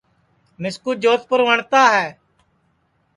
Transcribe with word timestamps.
مِسکُو 0.61 0.91
جودپُور 1.01 1.41
وٹؔتا 1.47 1.83
ہے 1.95 2.07